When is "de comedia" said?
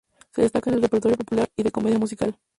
1.61-1.99